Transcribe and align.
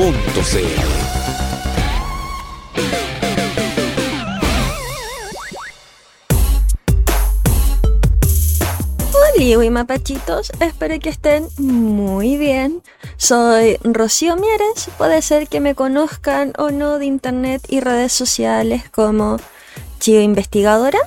Hola, 0.00 0.14
y 9.64 9.70
mapachitos, 9.70 10.52
espero 10.60 11.00
que 11.00 11.08
estén 11.08 11.48
muy 11.58 12.36
bien. 12.36 12.80
Soy 13.16 13.76
Rocío 13.82 14.36
Mieres, 14.36 14.88
puede 14.98 15.20
ser 15.20 15.48
que 15.48 15.58
me 15.58 15.74
conozcan 15.74 16.52
o 16.58 16.70
no 16.70 17.00
de 17.00 17.06
internet 17.06 17.62
y 17.68 17.80
redes 17.80 18.12
sociales 18.12 18.88
como 18.90 19.38
Chio 19.98 20.20
Investigadora, 20.20 21.00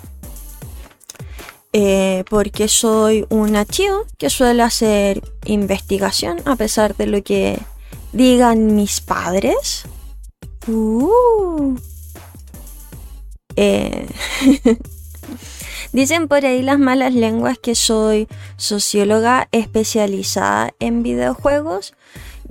eh, 1.72 2.26
porque 2.30 2.68
soy 2.68 3.26
una 3.30 3.66
Chio 3.66 4.06
que 4.18 4.30
suele 4.30 4.64
hacer 4.64 5.22
investigación 5.46 6.42
a 6.44 6.58
pesar 6.58 6.98
de 6.98 7.08
lo 7.08 7.24
que 7.24 7.58
digan 8.12 8.76
mis 8.76 9.02
padres. 9.02 9.84
Uh. 10.68 11.76
Eh, 13.56 14.08
Dicen 15.94 16.30
por 16.30 16.46
ahí 16.46 16.62
las 16.62 16.80
malas 16.80 17.14
lenguas 17.14 17.58
que 17.60 17.76
soy 17.76 18.30
socióloga 18.56 19.50
especializada 19.52 20.74
en 20.80 21.04
videojuegos. 21.04 21.94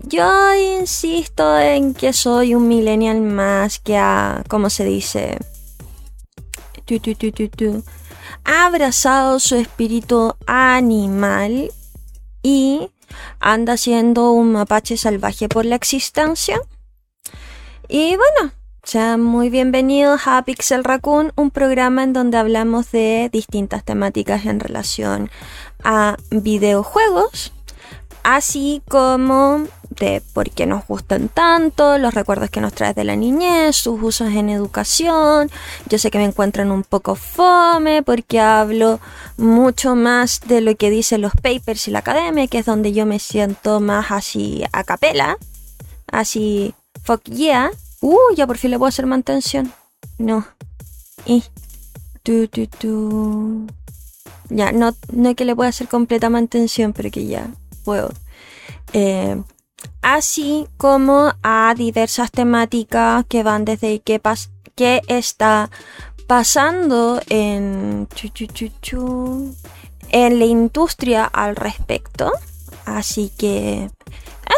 Yo 0.03 0.55
insisto 0.55 1.59
en 1.59 1.95
que 1.95 2.13
soy 2.13 2.55
un 2.55 2.69
millennial 2.69 3.23
más 3.23 3.79
que 3.79 3.97
ha, 3.97 4.45
¿cómo 4.49 4.69
se 4.69 4.85
dice? 4.85 5.39
Tu, 6.85 6.99
tu, 7.01 7.15
tu. 7.15 7.85
Ha 8.45 8.67
abrazado 8.67 9.41
su 9.41 9.57
espíritu 9.57 10.35
animal 10.47 11.71
y 12.43 12.91
anda 13.39 13.77
siendo 13.77 14.33
un 14.33 14.53
mapache 14.53 14.97
salvaje 14.97 15.49
por 15.49 15.65
la 15.65 15.77
existencia. 15.77 16.61
Y 17.89 18.17
bueno, 18.17 18.53
sean 18.83 19.23
muy 19.23 19.51
bienvenidos 19.51 20.23
a 20.27 20.43
Pixel 20.45 20.85
Raccoon, 20.85 21.33
un 21.37 21.51
programa 21.51 22.03
en 22.03 22.13
donde 22.13 22.39
hablamos 22.39 22.91
de 22.93 23.29
distintas 23.33 23.85
temáticas 23.85 24.47
en 24.47 24.61
relación 24.61 25.31
a 25.85 26.17
videojuegos, 26.31 27.53
así 28.23 28.83
como 28.89 29.67
de 29.91 30.23
por 30.33 30.51
qué 30.51 30.67
nos 30.67 30.87
gustan 30.87 31.29
tanto, 31.29 31.99
los 31.99 32.15
recuerdos 32.15 32.51
que 32.51 32.61
nos 32.61 32.73
trae 32.73 32.95
de 32.95 33.05
la 33.05 33.17
niñez, 33.17 33.77
sus 33.77 34.01
usos 34.01 34.29
en 34.29 34.49
educación. 34.49 35.51
Yo 35.89 35.99
sé 35.99 36.11
que 36.11 36.19
me 36.19 36.25
encuentran 36.25 36.71
un 36.71 36.85
poco 36.85 37.15
fome 37.17 38.03
porque 38.03 38.41
hablo 38.41 39.01
mucho 39.37 39.95
más 39.95 40.41
de 40.47 40.61
lo 40.61 40.77
que 40.77 40.91
dicen 40.91 41.21
los 41.21 41.33
papers 41.35 41.89
y 41.89 41.91
la 41.91 42.01
academia, 42.01 42.47
que 42.47 42.59
es 42.59 42.67
donde 42.67 42.93
yo 42.93 43.05
me 43.07 43.19
siento 43.19 43.81
más 43.81 44.11
así 44.11 44.65
a 44.73 44.85
capela, 44.85 45.37
así 46.11 46.75
fuck 47.03 47.23
yeah. 47.25 47.71
Uh, 48.01 48.35
ya 48.35 48.47
por 48.47 48.57
fin 48.57 48.71
le 48.71 48.79
puedo 48.79 48.89
hacer 48.89 49.07
mantención. 49.07 49.73
No. 50.19 50.47
Y. 51.27 51.45
Tu, 52.23 52.49
tu, 52.49 52.67
tu. 52.67 53.67
Ya, 54.49 54.73
no, 54.73 54.95
no 55.13 55.31
es 55.31 55.37
que 55.37 55.45
le 55.45 55.57
pueda 55.57 55.71
hacer 55.71 55.89
completa 55.89 56.29
mantención, 56.29 56.93
pero 56.93 57.11
que 57.11 57.27
ya 57.27 57.51
puedo. 57.85 58.11
Eh, 58.93 59.43
así 60.03 60.67
como 60.77 61.33
a 61.43 61.75
diversas 61.77 62.31
temáticas 62.31 63.25
que 63.29 63.43
van 63.43 63.65
desde 63.65 64.01
qué, 64.01 64.19
pas 64.19 64.51
qué 64.75 65.03
está 65.09 65.71
pasando 66.27 67.21
en, 67.29 68.09
en 70.11 70.39
la 70.39 70.45
industria 70.45 71.25
al 71.25 71.57
respecto. 71.57 72.33
Así 72.85 73.31
que 73.37 73.91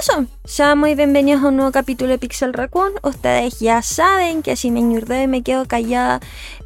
eso, 0.00 0.26
sean 0.44 0.78
muy 0.78 0.94
bienvenidos 0.94 1.42
a 1.42 1.48
un 1.48 1.56
nuevo 1.56 1.70
capítulo 1.70 2.10
de 2.10 2.18
Pixel 2.18 2.54
Raccoon. 2.54 2.92
Ustedes 3.02 3.60
ya 3.60 3.82
saben 3.82 4.42
que 4.42 4.56
si 4.56 4.70
me 4.70 4.80
ñurdeo 4.80 5.22
y 5.22 5.26
me 5.26 5.42
quedo 5.42 5.66
callada 5.66 6.20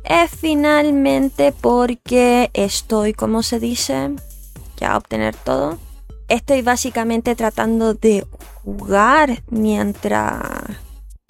es 0.05 0.31
finalmente 0.31 1.53
porque 1.53 2.51
estoy, 2.55 3.13
como 3.13 3.43
se 3.43 3.59
dice, 3.59 4.15
ya 4.77 4.93
a 4.93 4.97
obtener 4.97 5.35
todo. 5.35 5.79
Estoy 6.29 6.63
básicamente 6.63 7.37
tratando 7.37 7.95
de 7.95 8.27
jugar 8.65 9.43
mientras, 9.49 10.43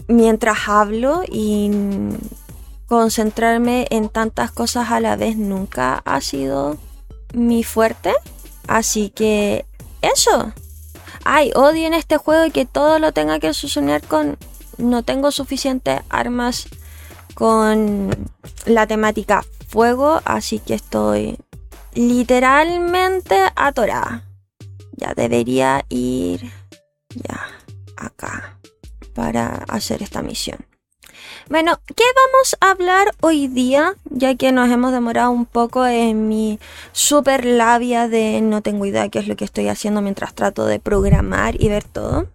mientras 0.08 0.68
hablo 0.68 1.22
y 1.28 1.70
concentrarme 2.86 3.86
en 3.90 4.08
tantas 4.08 4.52
cosas 4.52 4.90
a 4.90 5.00
la 5.00 5.16
vez 5.16 5.36
nunca 5.36 6.02
ha 6.04 6.20
sido 6.20 6.78
mi 7.34 7.62
fuerte. 7.64 8.14
Así 8.66 9.10
que 9.10 9.66
eso, 10.02 10.52
ay, 11.24 11.52
odio 11.54 11.86
en 11.86 11.94
este 11.94 12.16
juego 12.16 12.46
y 12.46 12.50
que 12.50 12.64
todo 12.64 12.98
lo 12.98 13.12
tenga 13.12 13.38
que 13.38 13.52
solucionar 13.52 14.02
con 14.02 14.38
no 14.78 15.02
tengo 15.02 15.30
suficientes 15.30 16.00
armas 16.08 16.68
con 17.34 18.10
la 18.66 18.86
temática 18.86 19.44
fuego, 19.68 20.20
así 20.24 20.58
que 20.58 20.74
estoy 20.74 21.38
literalmente 21.94 23.36
atorada. 23.54 24.25
Ya 24.96 25.12
debería 25.14 25.84
ir 25.88 26.50
ya 27.14 27.48
acá 27.96 28.58
para 29.14 29.64
hacer 29.68 30.02
esta 30.02 30.22
misión. 30.22 30.66
Bueno, 31.48 31.78
¿qué 31.94 32.04
vamos 32.14 32.56
a 32.60 32.70
hablar 32.70 33.14
hoy 33.20 33.46
día? 33.46 33.94
Ya 34.10 34.34
que 34.34 34.52
nos 34.52 34.70
hemos 34.70 34.92
demorado 34.92 35.30
un 35.30 35.46
poco 35.46 35.86
en 35.86 36.28
mi 36.28 36.58
super 36.92 37.44
labia 37.44 38.08
de 38.08 38.40
no 38.40 38.62
tengo 38.62 38.84
idea 38.84 39.08
qué 39.08 39.20
es 39.20 39.28
lo 39.28 39.36
que 39.36 39.44
estoy 39.44 39.68
haciendo 39.68 40.02
mientras 40.02 40.34
trato 40.34 40.66
de 40.66 40.80
programar 40.80 41.60
y 41.60 41.68
ver 41.68 41.84
todo. 41.84 42.26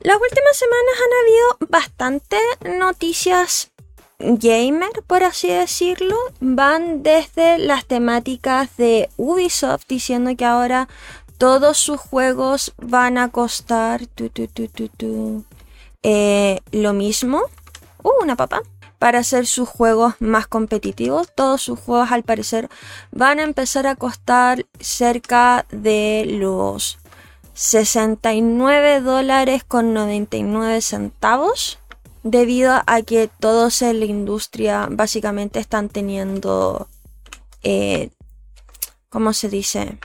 Las 0.00 0.16
últimas 0.16 0.56
semanas 0.56 0.94
han 0.98 1.12
habido 1.22 1.70
bastante 1.70 2.36
noticias 2.78 3.72
gamer, 4.18 4.90
por 5.06 5.24
así 5.24 5.48
decirlo. 5.48 6.16
Van 6.40 7.02
desde 7.02 7.58
las 7.58 7.84
temáticas 7.84 8.76
de 8.76 9.08
Ubisoft 9.16 9.86
diciendo 9.88 10.34
que 10.36 10.44
ahora 10.44 10.88
todos 11.42 11.76
sus 11.76 11.98
juegos 11.98 12.72
van 12.76 13.18
a 13.18 13.30
costar 13.30 14.02
eh, 16.04 16.60
lo 16.70 16.92
mismo 16.92 17.40
uh, 18.04 18.10
una 18.22 18.36
papa, 18.36 18.62
para 19.00 19.18
hacer 19.18 19.46
sus 19.46 19.68
juegos 19.68 20.14
más 20.20 20.46
competitivos. 20.46 21.32
Todos 21.34 21.60
sus 21.60 21.80
juegos 21.80 22.12
al 22.12 22.22
parecer 22.22 22.68
van 23.10 23.40
a 23.40 23.42
empezar 23.42 23.88
a 23.88 23.96
costar 23.96 24.66
cerca 24.78 25.66
de 25.72 26.26
los 26.28 27.00
69 27.54 29.00
dólares 29.00 29.64
con 29.64 29.94
99 29.94 30.80
centavos. 30.80 31.80
Debido 32.22 32.82
a 32.86 33.02
que 33.02 33.28
todos 33.40 33.82
en 33.82 33.98
la 33.98 34.06
industria 34.06 34.86
básicamente 34.88 35.58
están 35.58 35.88
teniendo, 35.88 36.86
eh, 37.64 38.10
¿cómo 39.10 39.32
se 39.32 39.48
dice? 39.48 39.98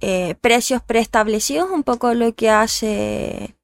Eh, 0.00 0.34
precios 0.40 0.82
preestablecidos, 0.82 1.70
un 1.70 1.82
poco 1.84 2.14
lo 2.14 2.34
que 2.34 2.50
hace 2.50 3.54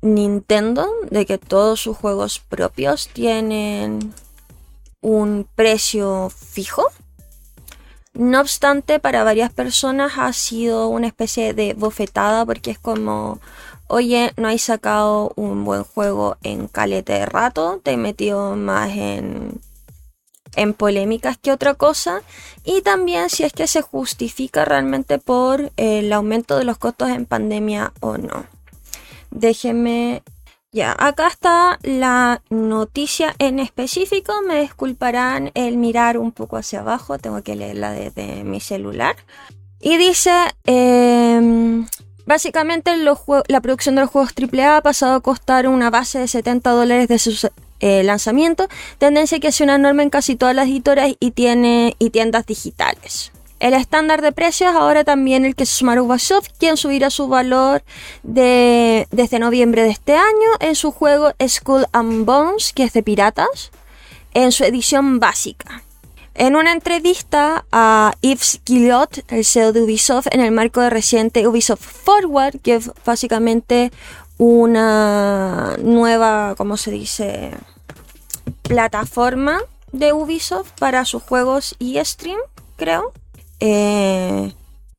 Nintendo 0.00 0.88
de 1.10 1.26
que 1.26 1.36
todos 1.36 1.80
sus 1.80 1.96
juegos 1.96 2.38
propios 2.38 3.08
tienen 3.08 4.14
un 5.00 5.48
precio 5.54 6.30
fijo. 6.30 6.86
No 8.14 8.40
obstante, 8.40 9.00
para 9.00 9.24
varias 9.24 9.52
personas 9.52 10.12
ha 10.16 10.32
sido 10.32 10.88
una 10.88 11.08
especie 11.08 11.54
de 11.54 11.74
bofetada 11.74 12.46
porque 12.46 12.70
es 12.70 12.78
como, 12.78 13.40
oye, 13.88 14.32
no 14.36 14.48
hay 14.48 14.58
sacado 14.58 15.32
un 15.36 15.64
buen 15.64 15.84
juego 15.84 16.36
en 16.42 16.68
calete 16.68 17.14
de 17.14 17.26
rato, 17.26 17.80
te 17.82 17.92
he 17.92 17.96
metido 17.96 18.56
más 18.56 18.90
en, 18.90 19.60
en 20.58 20.74
polémicas 20.74 21.38
que 21.38 21.52
otra 21.52 21.74
cosa. 21.74 22.22
Y 22.64 22.82
también 22.82 23.30
si 23.30 23.44
es 23.44 23.52
que 23.52 23.66
se 23.66 23.82
justifica 23.82 24.64
realmente 24.64 25.18
por 25.18 25.72
el 25.76 26.12
aumento 26.12 26.58
de 26.58 26.64
los 26.64 26.78
costos 26.78 27.08
en 27.08 27.26
pandemia 27.26 27.92
o 28.00 28.18
no. 28.18 28.46
Déjenme... 29.30 30.22
Ya, 30.70 30.94
acá 30.98 31.28
está 31.28 31.78
la 31.82 32.42
noticia 32.50 33.34
en 33.38 33.58
específico. 33.58 34.34
Me 34.46 34.60
disculparán 34.60 35.50
el 35.54 35.78
mirar 35.78 36.18
un 36.18 36.30
poco 36.30 36.58
hacia 36.58 36.80
abajo. 36.80 37.18
Tengo 37.18 37.42
que 37.42 37.56
leerla 37.56 37.92
desde 37.92 38.44
mi 38.44 38.60
celular. 38.60 39.16
Y 39.80 39.96
dice... 39.96 40.32
Eh, 40.66 41.86
Básicamente 42.28 42.94
la 42.98 43.60
producción 43.62 43.94
de 43.94 44.02
los 44.02 44.10
juegos 44.10 44.34
AAA 44.36 44.76
ha 44.76 44.82
pasado 44.82 45.14
a 45.14 45.20
costar 45.20 45.66
una 45.66 45.88
base 45.88 46.18
de 46.18 46.28
70 46.28 46.72
dólares 46.72 47.08
de 47.08 47.18
su 47.18 47.48
eh, 47.80 48.02
lanzamiento, 48.02 48.68
tendencia 48.98 49.40
que 49.40 49.48
es 49.48 49.60
una 49.60 49.78
norma 49.78 50.02
en 50.02 50.10
casi 50.10 50.36
todas 50.36 50.54
las 50.54 50.68
editoras 50.68 51.12
y, 51.18 51.30
tiene, 51.30 51.96
y 51.98 52.10
tiendas 52.10 52.46
digitales. 52.46 53.32
El 53.60 53.74
estándar 53.74 54.22
de 54.22 54.30
precios 54.30 54.74
ahora 54.74 55.02
también 55.02 55.44
el 55.44 55.56
que 55.56 55.66
sumará 55.66 56.02
Ubisoft, 56.02 56.48
quien 56.58 56.76
subirá 56.76 57.10
su 57.10 57.26
valor 57.26 57.82
de, 58.22 59.08
desde 59.10 59.40
noviembre 59.40 59.82
de 59.82 59.90
este 59.90 60.14
año 60.14 60.50
en 60.60 60.76
su 60.76 60.92
juego 60.92 61.32
Skull 61.44 61.86
and 61.92 62.24
Bones, 62.24 62.72
que 62.72 62.84
es 62.84 62.92
de 62.92 63.02
piratas, 63.02 63.72
en 64.34 64.52
su 64.52 64.62
edición 64.62 65.18
básica. 65.18 65.82
En 66.34 66.54
una 66.54 66.72
entrevista 66.72 67.64
a 67.72 68.14
Yves 68.22 68.60
Guillot, 68.64 69.24
el 69.26 69.44
CEO 69.44 69.72
de 69.72 69.82
Ubisoft, 69.82 70.28
en 70.30 70.40
el 70.40 70.52
marco 70.52 70.80
de 70.80 70.88
reciente 70.88 71.48
Ubisoft 71.48 71.82
Forward, 71.82 72.60
que 72.60 72.76
es 72.76 72.92
básicamente 73.04 73.90
una 74.38 75.76
nueva, 75.82 76.54
¿cómo 76.56 76.76
se 76.76 76.90
dice? 76.90 77.52
Plataforma 78.62 79.60
de 79.92 80.12
Ubisoft 80.12 80.70
para 80.78 81.04
sus 81.04 81.22
juegos 81.22 81.76
y 81.78 82.02
stream, 82.04 82.38
creo. 82.76 83.12
Eh, 83.60 84.52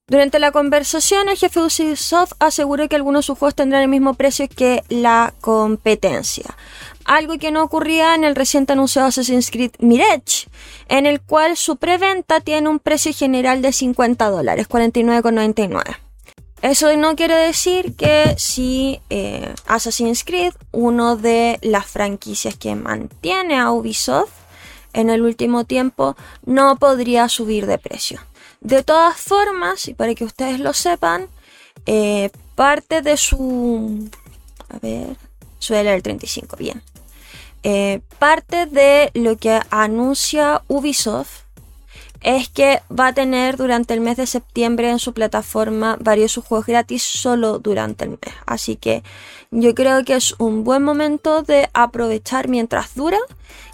durante 0.07 0.39
la 0.39 0.51
conversación, 0.51 1.29
el 1.29 1.37
jefe 1.37 1.59
de 1.59 1.65
Ubisoft 1.67 2.33
aseguró 2.39 2.89
que 2.89 2.95
algunos 2.95 3.23
de 3.23 3.27
sus 3.27 3.37
juegos 3.37 3.55
tendrán 3.55 3.83
el 3.83 3.89
mismo 3.89 4.15
precio 4.15 4.47
que 4.49 4.83
la 4.89 5.33
competencia 5.39 6.55
algo 7.09 7.39
que 7.39 7.51
no 7.51 7.63
ocurría 7.63 8.13
en 8.13 8.23
el 8.23 8.35
reciente 8.35 8.73
anunciado 8.73 9.07
Assassin's 9.07 9.49
Creed 9.49 9.71
Mirage, 9.79 10.47
en 10.87 11.07
el 11.07 11.19
cual 11.21 11.57
su 11.57 11.77
preventa 11.77 12.39
tiene 12.39 12.69
un 12.69 12.79
precio 12.79 13.11
general 13.13 13.63
de 13.63 13.73
50 13.73 14.29
dólares, 14.29 14.69
49,99. 14.69 15.97
Eso 16.61 16.95
no 16.97 17.15
quiere 17.15 17.35
decir 17.35 17.95
que 17.95 18.35
si 18.37 18.99
eh, 19.09 19.53
Assassin's 19.65 20.25
Creed, 20.25 20.53
uno 20.71 21.15
de 21.15 21.57
las 21.61 21.85
franquicias 21.85 22.57
que 22.57 22.75
mantiene 22.75 23.57
a 23.57 23.71
Ubisoft 23.71 24.33
en 24.91 25.09
el 25.09 25.21
último 25.21 25.63
tiempo, 25.63 26.17
no 26.45 26.75
podría 26.75 27.29
subir 27.29 27.65
de 27.65 27.77
precio. 27.77 28.19
De 28.59 28.83
todas 28.83 29.17
formas, 29.17 29.87
y 29.87 29.93
para 29.93 30.13
que 30.15 30.25
ustedes 30.25 30.59
lo 30.59 30.73
sepan, 30.73 31.29
eh, 31.85 32.29
parte 32.55 33.01
de 33.01 33.15
su... 33.15 34.09
A 34.67 34.79
ver, 34.79 35.15
suele 35.59 35.93
el 35.93 36.03
35, 36.03 36.57
bien. 36.57 36.83
Eh, 37.63 38.01
parte 38.19 38.65
de 38.65 39.11
lo 39.13 39.37
que 39.37 39.61
anuncia 39.69 40.61
Ubisoft 40.67 41.43
es 42.21 42.49
que 42.49 42.81
va 42.91 43.07
a 43.07 43.13
tener 43.13 43.57
durante 43.57 43.93
el 43.93 44.01
mes 44.01 44.17
de 44.17 44.27
septiembre 44.27 44.89
en 44.89 44.99
su 44.99 45.13
plataforma 45.13 45.97
varios 45.99 46.35
juegos 46.35 46.65
gratis 46.65 47.03
solo 47.03 47.59
durante 47.59 48.05
el 48.05 48.11
mes. 48.11 48.19
Así 48.45 48.75
que 48.75 49.03
yo 49.51 49.73
creo 49.73 50.03
que 50.03 50.15
es 50.15 50.35
un 50.37 50.63
buen 50.63 50.83
momento 50.83 51.41
de 51.41 51.69
aprovechar 51.73 52.47
mientras 52.47 52.95
dura 52.95 53.17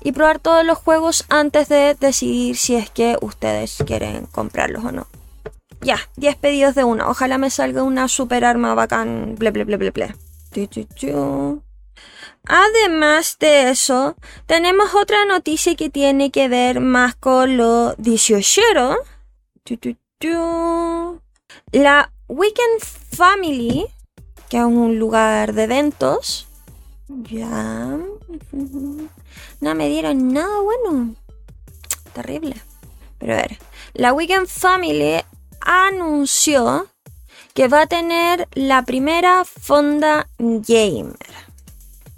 y 0.03 0.11
probar 0.11 0.39
todos 0.39 0.65
los 0.65 0.77
juegos 0.77 1.25
antes 1.29 1.67
de 1.67 1.95
decidir 1.99 2.55
si 2.55 2.75
es 2.75 2.89
que 2.89 3.17
ustedes 3.21 3.77
quieren 3.85 4.27
comprarlos 4.27 4.85
o 4.85 4.91
no. 4.91 5.07
Ya, 5.81 5.99
10 6.15 6.35
pedidos 6.37 6.75
de 6.75 6.83
uno. 6.83 7.09
Ojalá 7.09 7.37
me 7.37 7.49
salga 7.49 7.83
una 7.83 8.07
super 8.07 8.45
arma 8.45 8.73
bacán. 8.73 9.35
Ble, 9.37 9.51
ble, 9.51 9.65
ble, 9.65 9.77
ble, 9.77 9.91
ble. 9.91 10.15
Además 12.47 13.37
de 13.39 13.69
eso, 13.71 14.15
tenemos 14.45 14.93
otra 14.93 15.25
noticia 15.25 15.75
que 15.75 15.89
tiene 15.89 16.31
que 16.31 16.47
ver 16.47 16.79
más 16.79 17.15
con 17.15 17.57
lo 17.57 17.95
18. 17.95 18.97
La 21.71 22.11
Weekend 22.27 22.81
Family, 23.15 23.87
que 24.49 24.57
es 24.57 24.63
un 24.63 24.99
lugar 24.99 25.53
de 25.53 25.63
eventos. 25.63 26.47
Ya. 27.07 27.97
No 29.61 29.75
me 29.75 29.89
dieron 29.89 30.33
nada 30.33 30.59
bueno. 30.61 31.15
Terrible. 32.13 32.55
Pero 33.19 33.33
a 33.33 33.37
ver. 33.37 33.57
La 33.93 34.13
Weekend 34.13 34.47
Family 34.47 35.21
anunció 35.61 36.87
que 37.53 37.67
va 37.67 37.81
a 37.81 37.87
tener 37.87 38.47
la 38.53 38.83
primera 38.83 39.45
fonda 39.45 40.27
gamer. 40.37 41.44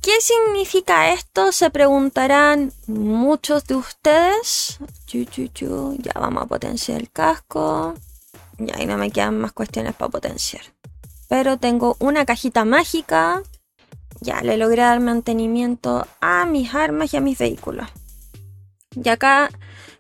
¿Qué 0.02 0.22
significa 0.22 1.12
esto? 1.12 1.52
Se 1.52 1.70
preguntarán 1.70 2.72
muchos 2.88 3.66
de 3.66 3.76
ustedes. 3.76 4.80
Ya 6.00 6.14
vamos 6.16 6.44
a 6.44 6.48
potenciar 6.48 7.02
el 7.02 7.12
casco. 7.12 7.94
Y 8.58 8.72
ahí 8.74 8.86
no 8.86 8.98
me 8.98 9.12
quedan 9.12 9.38
más 9.38 9.52
cuestiones 9.52 9.94
para 9.96 10.10
potenciar. 10.10 10.64
Pero 11.28 11.58
tengo 11.58 11.98
una 12.00 12.26
cajita 12.26 12.66
mágica. 12.66 13.44
Ya 14.22 14.42
le 14.42 14.58
logré 14.58 14.82
dar 14.82 15.00
mantenimiento 15.00 16.08
a 16.22 16.46
mis 16.46 16.74
armas 16.74 17.14
y 17.14 17.18
a 17.18 17.22
mis 17.22 17.38
vehículos. 17.38 17.88
Y 18.96 19.10
acá 19.10 19.50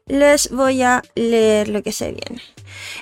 les 0.06 0.50
voy 0.50 0.82
a 0.82 1.04
leer 1.16 1.68
lo 1.68 1.84
que 1.84 1.92
se 1.92 2.12
viene. 2.12 2.42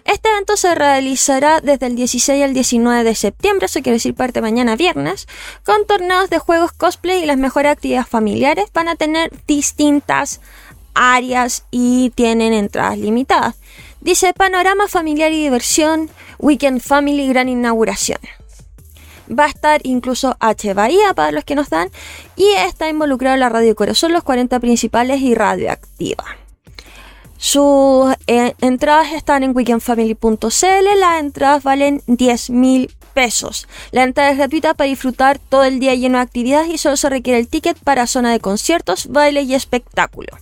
Este 0.05 0.29
evento 0.29 0.57
se 0.57 0.75
realizará 0.75 1.61
desde 1.61 1.87
el 1.87 1.95
16 1.95 2.43
al 2.43 2.53
19 2.53 3.03
de 3.03 3.15
septiembre, 3.15 3.65
eso 3.65 3.81
quiere 3.81 3.95
decir 3.95 4.15
parte 4.15 4.41
mañana 4.41 4.75
viernes, 4.75 5.27
con 5.65 5.85
torneos 5.85 6.29
de 6.29 6.39
juegos 6.39 6.71
cosplay 6.71 7.23
y 7.23 7.25
las 7.25 7.37
mejores 7.37 7.71
actividades 7.71 8.07
familiares. 8.07 8.65
Van 8.73 8.87
a 8.87 8.95
tener 8.95 9.31
distintas 9.47 10.41
áreas 10.93 11.65
y 11.71 12.11
tienen 12.11 12.53
entradas 12.53 12.97
limitadas. 12.97 13.55
Dice 14.01 14.33
Panorama 14.33 14.87
Familiar 14.87 15.31
y 15.31 15.43
Diversión, 15.43 16.09
Weekend 16.39 16.81
Family, 16.81 17.27
gran 17.27 17.49
inauguración. 17.49 18.19
Va 19.27 19.45
a 19.45 19.49
estar 19.49 19.81
incluso 19.83 20.37
H 20.39 20.73
Bahía 20.75 21.13
para 21.15 21.31
los 21.31 21.43
que 21.43 21.55
nos 21.55 21.69
dan 21.69 21.89
y 22.35 22.47
está 22.51 22.87
involucrado 22.89 23.37
la 23.37 23.49
Radio 23.49 23.75
Corazón, 23.75 24.13
los 24.13 24.23
40 24.23 24.59
principales 24.59 25.21
y 25.21 25.33
Radioactiva. 25.33 26.44
Sus 27.37 28.13
eh, 28.27 28.53
entradas 28.61 29.13
están 29.13 29.43
en 29.43 29.55
weekendfamily.cl. 29.55 30.99
Las 30.99 31.19
entradas 31.19 31.63
valen 31.63 32.01
10 32.07 32.49
mil 32.49 32.93
pesos. 33.13 33.67
La 33.91 34.03
entrada 34.03 34.31
es 34.31 34.37
gratuita 34.37 34.73
para 34.73 34.89
disfrutar 34.89 35.39
todo 35.39 35.63
el 35.63 35.79
día 35.79 35.95
lleno 35.95 36.17
de 36.17 36.23
actividades 36.23 36.69
y 36.69 36.77
solo 36.77 36.97
se 36.97 37.09
requiere 37.09 37.39
el 37.39 37.47
ticket 37.47 37.77
para 37.79 38.07
zona 38.07 38.31
de 38.31 38.39
conciertos, 38.39 39.07
baile 39.07 39.41
y 39.41 39.53
espectáculo. 39.53 40.37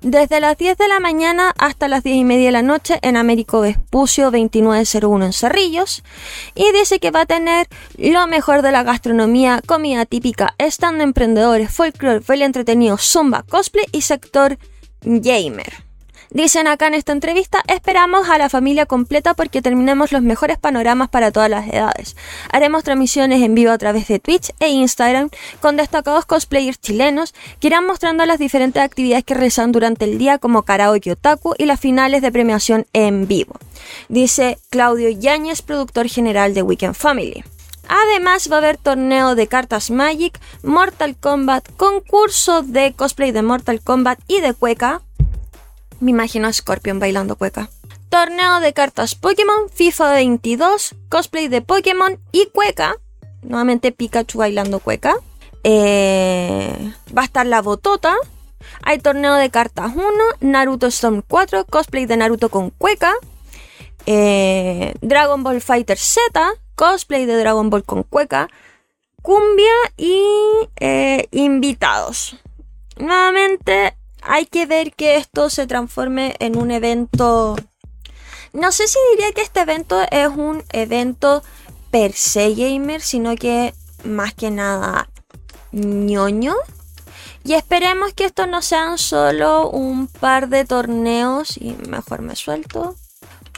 Desde 0.00 0.38
las 0.38 0.56
10 0.56 0.78
de 0.78 0.86
la 0.86 1.00
mañana 1.00 1.52
hasta 1.58 1.88
las 1.88 2.04
10 2.04 2.18
y 2.18 2.24
media 2.24 2.46
de 2.46 2.52
la 2.52 2.62
noche 2.62 3.00
en 3.02 3.16
Américo 3.16 3.62
Vespucio 3.62 4.30
2901 4.30 5.24
en 5.26 5.32
Cerrillos. 5.32 6.04
Y 6.54 6.70
dice 6.72 7.00
que 7.00 7.10
va 7.10 7.22
a 7.22 7.26
tener 7.26 7.66
lo 7.96 8.26
mejor 8.28 8.62
de 8.62 8.70
la 8.70 8.84
gastronomía, 8.84 9.60
comida 9.66 10.06
típica, 10.06 10.54
stand 10.58 10.98
de 10.98 11.04
emprendedores, 11.04 11.72
folclore, 11.72 12.20
baile 12.20 12.44
entretenido, 12.44 12.96
zumba, 12.96 13.42
cosplay 13.42 13.86
y 13.90 14.02
sector 14.02 14.56
gamer. 15.02 15.87
Dicen 16.30 16.66
acá 16.66 16.88
en 16.88 16.94
esta 16.94 17.12
entrevista, 17.12 17.62
esperamos 17.68 18.28
a 18.28 18.36
la 18.36 18.50
familia 18.50 18.84
completa 18.84 19.32
porque 19.34 19.62
terminemos 19.62 20.12
los 20.12 20.22
mejores 20.22 20.58
panoramas 20.58 21.08
para 21.08 21.32
todas 21.32 21.48
las 21.48 21.66
edades. 21.68 22.16
Haremos 22.52 22.84
transmisiones 22.84 23.42
en 23.42 23.54
vivo 23.54 23.70
a 23.70 23.78
través 23.78 24.08
de 24.08 24.18
Twitch 24.18 24.52
e 24.60 24.68
Instagram 24.68 25.30
con 25.60 25.76
destacados 25.76 26.26
cosplayers 26.26 26.80
chilenos 26.80 27.34
que 27.60 27.68
irán 27.68 27.86
mostrando 27.86 28.26
las 28.26 28.38
diferentes 28.38 28.82
actividades 28.82 29.24
que 29.24 29.34
realizan 29.34 29.72
durante 29.72 30.04
el 30.04 30.18
día 30.18 30.38
como 30.38 30.62
karaoke 30.62 31.12
otaku 31.12 31.54
y 31.56 31.64
las 31.64 31.80
finales 31.80 32.20
de 32.20 32.30
premiación 32.30 32.86
en 32.92 33.26
vivo. 33.26 33.54
Dice 34.08 34.58
Claudio 34.68 35.08
Yáñez, 35.08 35.62
productor 35.62 36.08
general 36.08 36.52
de 36.52 36.62
Weekend 36.62 36.94
Family. 36.94 37.42
Además 37.88 38.50
va 38.52 38.56
a 38.56 38.58
haber 38.58 38.76
torneo 38.76 39.34
de 39.34 39.46
cartas 39.46 39.90
Magic, 39.90 40.38
Mortal 40.62 41.16
Kombat, 41.16 41.66
concurso 41.76 42.62
de 42.62 42.92
cosplay 42.92 43.32
de 43.32 43.40
Mortal 43.40 43.80
Kombat 43.80 44.20
y 44.28 44.40
de 44.40 44.52
cueca, 44.52 45.00
me 46.00 46.10
imagino 46.10 46.48
a 46.48 46.52
Scorpion 46.52 46.98
bailando 46.98 47.36
cueca. 47.36 47.70
Torneo 48.08 48.60
de 48.60 48.72
cartas 48.72 49.14
Pokémon, 49.14 49.68
FIFA 49.68 50.14
22, 50.14 50.94
cosplay 51.08 51.48
de 51.48 51.60
Pokémon 51.60 52.18
y 52.32 52.46
cueca. 52.46 52.96
Nuevamente 53.42 53.92
Pikachu 53.92 54.38
bailando 54.38 54.80
cueca. 54.80 55.16
Eh, 55.62 56.92
va 57.16 57.22
a 57.22 57.24
estar 57.26 57.46
la 57.46 57.60
botota. 57.60 58.14
Hay 58.82 58.98
torneo 58.98 59.34
de 59.34 59.50
cartas 59.50 59.92
1, 59.94 60.04
Naruto 60.40 60.86
Storm 60.86 61.22
4, 61.26 61.66
cosplay 61.66 62.06
de 62.06 62.16
Naruto 62.16 62.48
con 62.48 62.70
cueca. 62.70 63.12
Eh, 64.06 64.94
Dragon 65.02 65.42
Ball 65.42 65.60
Fighter 65.60 65.98
Z, 65.98 66.54
cosplay 66.74 67.26
de 67.26 67.36
Dragon 67.36 67.68
Ball 67.68 67.84
con 67.84 68.04
cueca. 68.04 68.48
Cumbia 69.20 69.74
y 69.96 70.22
eh, 70.80 71.28
invitados. 71.32 72.38
Nuevamente 72.96 73.97
hay 74.22 74.46
que 74.46 74.66
ver 74.66 74.92
que 74.94 75.16
esto 75.16 75.50
se 75.50 75.66
transforme 75.66 76.36
en 76.38 76.56
un 76.56 76.70
evento... 76.70 77.56
No 78.52 78.72
sé 78.72 78.88
si 78.88 78.98
diría 79.12 79.32
que 79.32 79.42
este 79.42 79.60
evento 79.60 80.00
es 80.10 80.28
un 80.28 80.64
evento 80.72 81.42
per 81.90 82.12
se 82.12 82.54
gamer, 82.54 83.00
sino 83.00 83.36
que 83.36 83.74
más 84.04 84.34
que 84.34 84.50
nada 84.50 85.10
ñoño. 85.72 86.54
Y 87.44 87.54
esperemos 87.54 88.12
que 88.14 88.24
esto 88.24 88.46
no 88.46 88.62
sean 88.62 88.98
solo 88.98 89.70
un 89.70 90.06
par 90.06 90.48
de 90.48 90.64
torneos, 90.64 91.56
y 91.56 91.72
mejor 91.88 92.22
me 92.22 92.36
suelto, 92.36 92.96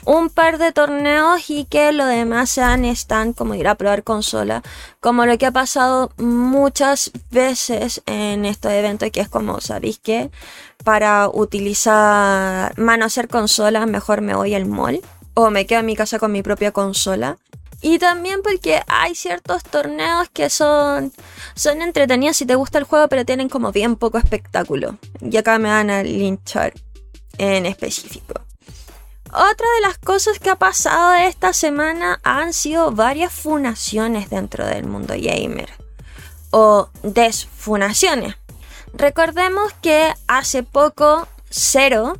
un 0.04 0.30
par 0.30 0.59
de 0.59 0.73
torneos 0.73 1.50
y 1.50 1.64
que 1.64 1.92
lo 1.92 2.07
demás 2.07 2.50
sean 2.50 2.85
están 2.85 3.33
como 3.33 3.54
ir 3.54 3.69
a 3.69 3.75
probar 3.75 4.02
consola, 4.02 4.62
como 5.00 5.26
lo 5.26 5.37
que 5.38 5.47
ha 5.47 5.52
pasado 5.52 6.12
muchas 6.16 7.11
veces 7.30 8.02
en 8.07 8.45
estos 8.45 8.73
eventos, 8.73 9.11
que 9.11 9.21
es 9.21 9.28
como, 9.28 9.61
¿sabéis 9.61 9.99
que 9.99 10.30
Para 10.85 11.28
utilizar, 11.28 12.78
manosear 12.78 13.28
consolas, 13.28 13.87
mejor 13.87 14.23
me 14.23 14.35
voy 14.35 14.54
al 14.54 14.66
mall 14.66 15.00
o 15.35 15.50
me 15.50 15.66
quedo 15.66 15.80
en 15.80 15.87
mi 15.87 15.97
casa 15.97 16.19
con 16.19 16.33
mi 16.33 16.42
propia 16.42 16.73
consola. 16.73 17.37
Y 17.83 17.99
también 17.99 18.42
porque 18.42 18.83
hay 18.88 19.14
ciertos 19.14 19.62
torneos 19.62 20.28
que 20.30 20.50
son, 20.50 21.12
son 21.54 21.80
entretenidos 21.80 22.37
si 22.37 22.47
te 22.47 22.54
gusta 22.54 22.78
el 22.78 22.85
juego, 22.85 23.09
pero 23.09 23.25
tienen 23.25 23.49
como 23.49 23.73
bien 23.73 23.97
poco 23.97 24.19
espectáculo. 24.19 24.99
Y 25.21 25.37
acá 25.37 25.59
me 25.59 25.71
van 25.71 25.90
a 25.90 26.02
linchar 26.02 26.75
en 27.38 27.64
específico. 27.64 28.35
Otra 29.32 29.66
de 29.76 29.80
las 29.82 29.99
cosas 29.99 30.38
que 30.40 30.50
ha 30.50 30.56
pasado 30.56 31.14
esta 31.14 31.52
semana 31.52 32.20
han 32.25 32.52
sido 32.52 32.90
varias 32.90 33.32
funaciones 33.32 34.28
dentro 34.28 34.66
del 34.66 34.87
mundo 34.87 35.14
gamer. 35.16 35.70
O 36.50 36.88
desfunaciones. 37.02 38.34
Recordemos 38.92 39.72
que 39.80 40.12
hace 40.26 40.64
poco 40.64 41.28
Zero 41.49 42.18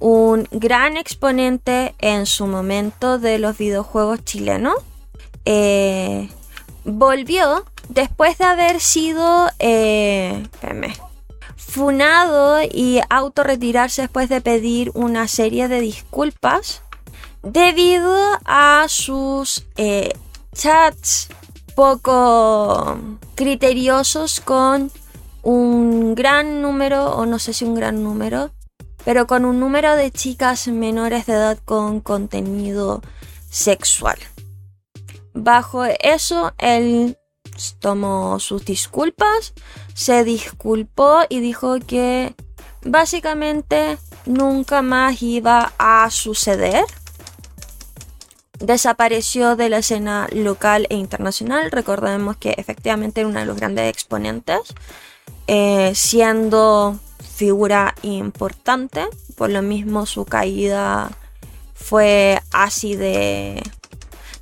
un 0.00 0.48
gran 0.50 0.96
exponente 0.96 1.94
en 1.98 2.26
su 2.26 2.46
momento 2.46 3.18
de 3.18 3.38
los 3.38 3.56
videojuegos 3.56 4.24
chilenos. 4.24 4.74
Eh, 5.44 6.28
volvió 6.84 7.64
después 7.88 8.38
de 8.38 8.44
haber 8.44 8.80
sido 8.80 9.48
eh, 9.60 10.46
funado 11.74 12.62
y 12.62 13.00
autorretirarse 13.10 14.02
después 14.02 14.28
de 14.28 14.40
pedir 14.40 14.92
una 14.94 15.26
serie 15.26 15.66
de 15.66 15.80
disculpas 15.80 16.82
debido 17.42 18.14
a 18.44 18.86
sus 18.88 19.66
eh, 19.76 20.12
chats 20.54 21.28
poco 21.74 22.96
criteriosos 23.34 24.40
con 24.40 24.92
un 25.42 26.14
gran 26.14 26.62
número, 26.62 27.16
o 27.16 27.26
no 27.26 27.40
sé 27.40 27.52
si 27.52 27.64
un 27.64 27.74
gran 27.74 28.04
número, 28.04 28.52
pero 29.04 29.26
con 29.26 29.44
un 29.44 29.58
número 29.58 29.96
de 29.96 30.12
chicas 30.12 30.68
menores 30.68 31.26
de 31.26 31.32
edad 31.32 31.58
con 31.64 32.00
contenido 32.00 33.02
sexual. 33.50 34.18
Bajo 35.32 35.84
eso, 35.84 36.52
él 36.58 37.18
tomó 37.78 38.38
sus 38.40 38.64
disculpas, 38.64 39.54
se 39.94 40.24
disculpó 40.24 41.22
y 41.28 41.40
dijo 41.40 41.78
que 41.80 42.34
básicamente 42.82 43.98
nunca 44.26 44.82
más 44.82 45.22
iba 45.22 45.72
a 45.78 46.10
suceder. 46.10 46.84
Desapareció 48.58 49.56
de 49.56 49.68
la 49.68 49.78
escena 49.78 50.28
local 50.32 50.86
e 50.88 50.96
internacional. 50.96 51.70
Recordemos 51.70 52.36
que 52.36 52.54
efectivamente 52.56 53.20
era 53.20 53.28
uno 53.28 53.40
de 53.40 53.46
los 53.46 53.56
grandes 53.56 53.90
exponentes, 53.90 54.60
eh, 55.46 55.92
siendo 55.94 56.98
figura 57.36 57.94
importante. 58.02 59.06
Por 59.36 59.50
lo 59.50 59.60
mismo 59.62 60.06
su 60.06 60.24
caída 60.24 61.10
fue 61.74 62.40
así 62.52 62.96
de... 62.96 63.60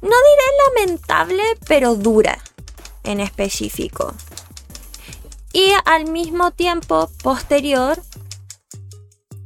No 0.03 0.09
diré 0.09 0.87
lamentable, 0.87 1.43
pero 1.67 1.95
dura 1.95 2.39
en 3.05 3.21
específico. 3.21 4.15
Y 5.53 5.73
al 5.85 6.11
mismo 6.11 6.51
tiempo, 6.51 7.11
posterior, 7.23 8.03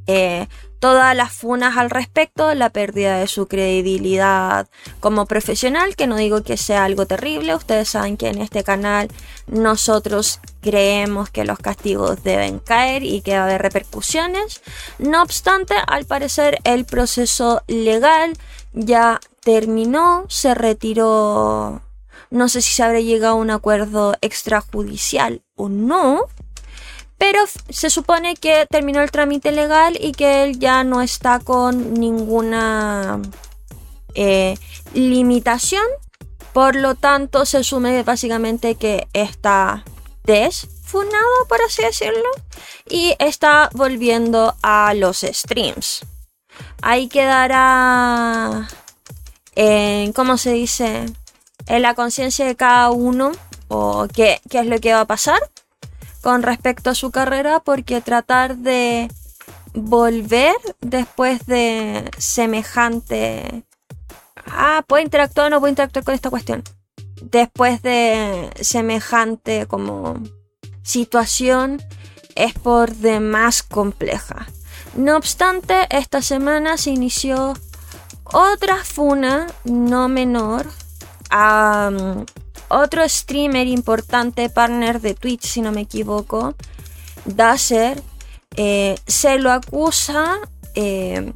eh, 0.07 0.47
todas 0.79 1.15
las 1.15 1.33
funas 1.33 1.77
al 1.77 1.89
respecto, 1.89 2.53
la 2.53 2.69
pérdida 2.69 3.17
de 3.17 3.27
su 3.27 3.47
credibilidad 3.47 4.67
como 4.99 5.25
profesional, 5.25 5.95
que 5.95 6.07
no 6.07 6.15
digo 6.15 6.43
que 6.43 6.57
sea 6.57 6.85
algo 6.85 7.05
terrible, 7.05 7.55
ustedes 7.55 7.89
saben 7.89 8.17
que 8.17 8.29
en 8.29 8.41
este 8.41 8.63
canal 8.63 9.09
nosotros 9.47 10.39
creemos 10.61 11.29
que 11.29 11.45
los 11.45 11.59
castigos 11.59 12.23
deben 12.23 12.59
caer 12.59 13.03
y 13.03 13.21
que 13.21 13.33
va 13.33 13.41
a 13.41 13.43
haber 13.45 13.61
repercusiones. 13.61 14.61
No 14.99 15.23
obstante, 15.23 15.75
al 15.87 16.05
parecer 16.05 16.59
el 16.63 16.85
proceso 16.85 17.63
legal 17.67 18.33
ya 18.73 19.19
terminó, 19.41 20.25
se 20.27 20.53
retiró, 20.53 21.81
no 22.29 22.49
sé 22.49 22.61
si 22.61 22.73
se 22.73 22.83
habrá 22.83 22.99
llegado 22.99 23.33
a 23.33 23.37
un 23.37 23.51
acuerdo 23.51 24.15
extrajudicial 24.21 25.41
o 25.55 25.69
no, 25.69 26.21
pero 27.17 27.39
se 27.69 27.89
supone 27.89 28.35
que 28.35 28.67
terminó 28.69 29.01
el 29.01 29.11
trámite 29.11 29.51
legal 29.51 29.97
y 29.99 30.11
que 30.11 30.43
él 30.43 30.59
ya 30.59 30.83
no 30.83 31.01
está 31.01 31.39
con 31.39 31.95
ninguna 31.95 33.19
eh, 34.13 34.57
limitación. 34.93 35.85
Por 36.53 36.75
lo 36.75 36.95
tanto, 36.95 37.45
se 37.45 37.57
asume 37.57 38.03
básicamente 38.03 38.75
que 38.75 39.07
está 39.13 39.83
desfunado, 40.23 41.47
por 41.47 41.61
así 41.61 41.83
decirlo, 41.83 42.29
y 42.89 43.15
está 43.19 43.69
volviendo 43.73 44.55
a 44.61 44.93
los 44.93 45.21
streams. 45.21 46.01
Ahí 46.81 47.07
quedará, 47.07 48.67
en, 49.55 50.13
¿cómo 50.13 50.37
se 50.37 50.53
dice? 50.53 51.05
En 51.67 51.81
la 51.81 51.93
conciencia 51.95 52.45
de 52.45 52.55
cada 52.55 52.89
uno 52.91 53.31
o 53.67 54.07
qué, 54.13 54.41
qué 54.49 54.59
es 54.59 54.67
lo 54.67 54.79
que 54.79 54.93
va 54.93 55.01
a 55.01 55.07
pasar 55.07 55.39
con 56.21 56.43
respecto 56.43 56.89
a 56.89 56.95
su 56.95 57.11
carrera 57.11 57.59
porque 57.59 58.01
tratar 58.01 58.57
de 58.57 59.09
volver 59.73 60.55
después 60.81 61.45
de 61.45 62.09
semejante... 62.17 63.63
Ah, 64.45 64.83
¿puedo 64.87 65.03
interactuar 65.03 65.47
o 65.47 65.49
no 65.49 65.59
puedo 65.59 65.69
interactuar 65.69 66.05
con 66.05 66.13
esta 66.15 66.29
cuestión? 66.29 66.63
Después 67.21 67.81
de 67.81 68.49
semejante 68.61 69.65
como 69.67 70.15
situación 70.83 71.81
es 72.35 72.53
por 72.53 72.95
demás 72.95 73.61
compleja. 73.63 74.47
No 74.95 75.17
obstante, 75.17 75.87
esta 75.89 76.21
semana 76.21 76.77
se 76.77 76.91
inició 76.91 77.53
otra 78.23 78.77
funa 78.83 79.47
no 79.63 80.07
menor 80.07 80.67
a 81.29 81.91
otro 82.69 83.07
streamer 83.07 83.67
importante, 83.67 84.49
partner 84.49 84.99
de 85.01 85.13
Twitch, 85.13 85.45
si 85.45 85.61
no 85.61 85.71
me 85.71 85.81
equivoco, 85.81 86.55
Dasher, 87.25 88.01
eh, 88.55 88.95
se 89.05 89.37
lo 89.37 89.51
acusa 89.51 90.39
eh, 90.75 91.31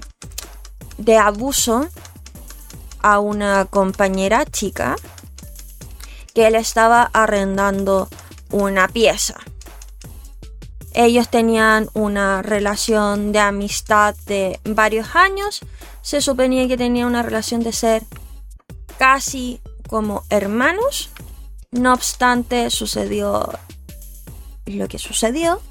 de 0.98 1.18
abuso 1.18 1.88
a 3.02 3.20
una 3.20 3.66
compañera 3.66 4.46
chica 4.46 4.96
que 6.34 6.48
él 6.48 6.56
estaba 6.56 7.10
arrendando 7.14 8.08
una 8.52 8.88
pieza. 8.88 9.36
Ellos 10.94 11.30
tenían 11.30 11.90
una 11.94 12.42
relación 12.42 13.32
de 13.32 13.40
amistad 13.40 14.16
de 14.26 14.60
varios 14.66 15.16
años. 15.16 15.62
Se 16.02 16.22
suponía 16.22 16.68
que 16.68 16.78
tenía 16.78 17.08
una 17.08 17.24
relación 17.24 17.64
de 17.64 17.72
ser 17.72 18.04
casi 18.98 19.62
como 19.92 20.24
hermanos. 20.30 21.10
No 21.70 21.94
obstante, 21.94 22.70
sucedió 22.70 23.50
lo 24.66 24.88
que 24.88 24.98
sucedió. 24.98 25.62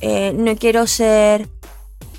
Eh, 0.00 0.32
no 0.32 0.56
quiero 0.56 0.86
ser 0.86 1.48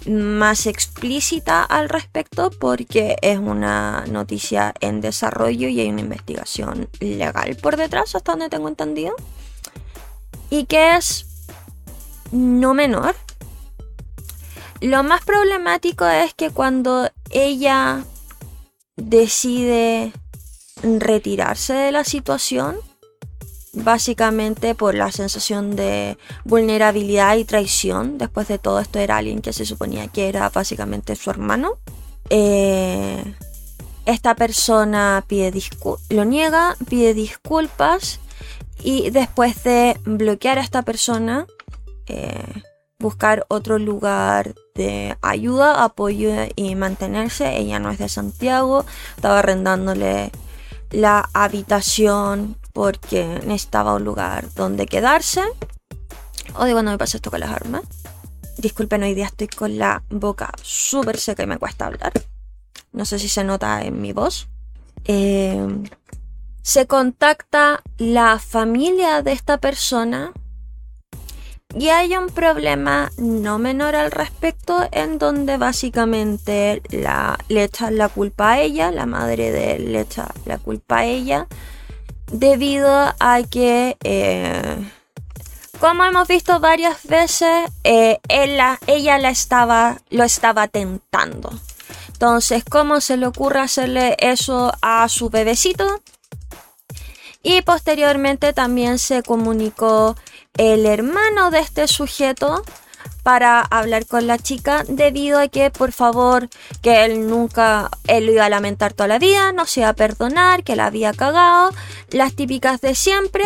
más 0.05 0.67
explícita 0.67 1.63
al 1.63 1.87
respecto 1.87 2.51
porque 2.51 3.15
es 3.21 3.39
una 3.39 4.03
noticia 4.07 4.73
en 4.81 4.99
desarrollo 4.99 5.69
y 5.69 5.79
hay 5.79 5.89
una 5.89 6.01
investigación 6.01 6.89
legal 6.99 7.55
por 7.55 7.77
detrás, 7.77 8.15
hasta 8.15 8.33
donde 8.33 8.49
tengo 8.49 8.67
entendido. 8.67 9.15
Y 10.49 10.65
que 10.65 10.97
es 10.97 11.25
no 12.33 12.73
menor. 12.73 13.15
Lo 14.81 15.03
más 15.03 15.23
problemático 15.23 16.05
es 16.05 16.33
que 16.33 16.49
cuando 16.49 17.09
ella 17.29 18.03
decide 18.97 20.11
retirarse 20.83 21.73
de 21.73 21.91
la 21.91 22.03
situación, 22.03 22.75
básicamente 23.73 24.75
por 24.75 24.93
la 24.93 25.11
sensación 25.11 25.75
de 25.75 26.17
vulnerabilidad 26.43 27.35
y 27.37 27.45
traición. 27.45 28.17
Después 28.17 28.47
de 28.47 28.59
todo 28.59 28.79
esto 28.79 28.99
era 28.99 29.17
alguien 29.17 29.41
que 29.41 29.53
se 29.53 29.65
suponía 29.65 30.07
que 30.07 30.29
era 30.29 30.49
básicamente 30.49 31.15
su 31.15 31.29
hermano. 31.29 31.77
Eh, 32.29 33.23
esta 34.05 34.35
persona 34.35 35.23
pide 35.27 35.53
lo 36.09 36.25
niega, 36.25 36.75
pide 36.89 37.13
disculpas 37.13 38.19
y 38.81 39.09
después 39.11 39.63
de 39.63 39.97
bloquear 40.03 40.59
a 40.59 40.61
esta 40.61 40.81
persona, 40.81 41.47
eh, 42.07 42.61
buscar 42.99 43.45
otro 43.47 43.79
lugar 43.79 44.55
de 44.75 45.17
ayuda, 45.21 45.83
apoyo 45.83 46.31
y 46.55 46.75
mantenerse. 46.75 47.57
Ella 47.57 47.79
no 47.79 47.91
es 47.91 47.99
de 47.99 48.09
Santiago, 48.09 48.85
estaba 49.15 49.39
arrendándole 49.39 50.31
la 50.93 51.29
habitación 51.33 52.55
porque 52.71 53.41
necesitaba 53.45 53.95
un 53.95 54.05
lugar 54.05 54.45
donde 54.55 54.85
quedarse. 54.85 55.41
Odio 56.55 56.73
cuando 56.73 56.91
me 56.91 56.97
pasa 56.97 57.17
esto 57.17 57.31
con 57.31 57.39
las 57.39 57.49
armas. 57.49 57.83
Disculpen, 58.57 59.03
hoy 59.03 59.15
día 59.15 59.25
estoy 59.25 59.47
con 59.47 59.77
la 59.77 60.03
boca 60.09 60.51
súper 60.61 61.19
seca 61.19 61.43
y 61.43 61.47
me 61.47 61.57
cuesta 61.57 61.87
hablar. 61.87 62.13
no 62.91 63.05
sé 63.05 63.17
si 63.17 63.27
se 63.27 63.43
nota 63.43 63.81
en 63.81 63.99
mi 64.01 64.13
voz. 64.13 64.47
Eh, 65.05 65.67
se 66.61 66.87
contacta 66.87 67.81
la 67.97 68.39
familia 68.39 69.23
de 69.23 69.31
esta 69.33 69.57
persona 69.57 70.31
y 71.75 71.89
hay 71.89 72.15
un 72.15 72.27
problema 72.27 73.11
no 73.17 73.57
menor 73.57 73.95
al 73.95 74.11
respecto 74.11 74.87
en 74.91 75.17
donde 75.17 75.57
básicamente 75.57 76.81
le 76.89 77.63
echan 77.63 77.97
la 77.97 78.09
culpa 78.09 78.51
a 78.51 78.61
ella, 78.61 78.91
la 78.91 79.05
madre 79.05 79.51
de 79.51 79.75
él 79.75 79.91
le 79.93 80.01
echa 80.01 80.31
la 80.45 80.59
culpa 80.59 80.99
a 80.99 81.05
ella, 81.05 81.47
debido 82.31 82.89
a 83.19 83.41
que, 83.49 83.97
eh, 84.03 84.91
como 85.79 86.03
hemos 86.05 86.27
visto 86.27 86.59
varias 86.59 87.03
veces, 87.05 87.71
eh, 87.83 88.19
ella 88.29 89.17
la 89.17 89.29
estaba, 89.29 89.97
lo 90.09 90.23
estaba 90.23 90.67
tentando. 90.67 91.51
Entonces, 92.09 92.63
¿cómo 92.63 93.01
se 93.01 93.17
le 93.17 93.25
ocurre 93.25 93.59
hacerle 93.59 94.15
eso 94.19 94.71
a 94.81 95.09
su 95.09 95.29
bebecito? 95.29 96.01
Y 97.41 97.61
posteriormente 97.63 98.53
también 98.53 98.99
se 98.99 99.23
comunicó 99.23 100.15
el 100.57 100.85
hermano 100.85 101.49
de 101.49 101.59
este 101.59 101.87
sujeto 101.87 102.63
para 103.23 103.61
hablar 103.61 104.05
con 104.05 104.27
la 104.27 104.37
chica 104.37 104.83
debido 104.87 105.39
a 105.39 105.47
que 105.47 105.71
por 105.71 105.91
favor 105.93 106.49
que 106.81 107.05
él 107.05 107.27
nunca 107.27 107.89
él 108.07 108.25
lo 108.25 108.33
iba 108.33 108.45
a 108.45 108.49
lamentar 108.49 108.93
toda 108.93 109.07
la 109.07 109.19
vida, 109.19 109.51
no 109.53 109.65
se 109.65 109.79
iba 109.79 109.89
a 109.89 109.93
perdonar, 109.93 110.63
que 110.63 110.75
la 110.75 110.87
había 110.87 111.13
cagado, 111.13 111.71
las 112.11 112.35
típicas 112.35 112.81
de 112.81 112.95
siempre 112.95 113.45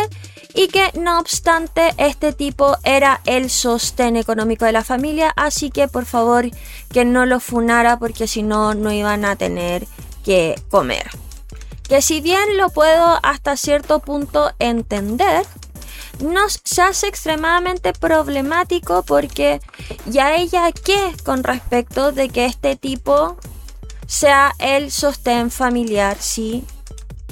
y 0.54 0.68
que 0.68 0.90
no 0.98 1.18
obstante 1.18 1.94
este 1.96 2.32
tipo 2.32 2.76
era 2.82 3.20
el 3.24 3.50
sostén 3.50 4.16
económico 4.16 4.64
de 4.64 4.72
la 4.72 4.84
familia, 4.84 5.32
así 5.36 5.70
que 5.70 5.88
por 5.88 6.04
favor 6.04 6.46
que 6.92 7.04
no 7.04 7.24
lo 7.24 7.40
funara 7.40 7.98
porque 7.98 8.26
si 8.26 8.42
no 8.42 8.74
no 8.74 8.92
iban 8.92 9.24
a 9.24 9.36
tener 9.36 9.86
que 10.24 10.60
comer. 10.70 11.08
Que 11.88 12.02
si 12.02 12.20
bien 12.20 12.58
lo 12.58 12.68
puedo 12.68 13.18
hasta 13.22 13.56
cierto 13.56 14.00
punto 14.00 14.52
entender, 14.58 15.46
nos 16.20 16.60
hace 16.78 17.06
extremadamente 17.06 17.92
problemático 17.92 19.02
porque 19.02 19.60
ya 20.06 20.36
ella 20.36 20.70
qué 20.72 21.14
con 21.24 21.44
respecto 21.44 22.12
de 22.12 22.28
que 22.28 22.44
este 22.46 22.76
tipo 22.76 23.36
sea 24.06 24.52
el 24.58 24.90
sostén 24.90 25.50
familiar, 25.50 26.16
sí. 26.20 26.64